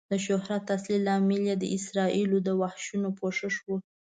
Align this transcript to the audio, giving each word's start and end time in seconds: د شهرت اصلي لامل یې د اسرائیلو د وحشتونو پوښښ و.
د 0.11 0.13
شهرت 0.25 0.63
اصلي 0.75 0.97
لامل 1.07 1.41
یې 1.49 1.55
د 1.59 1.65
اسرائیلو 1.77 2.37
د 2.43 2.49
وحشتونو 2.61 3.07
پوښښ 3.19 3.55
و. 3.67 3.69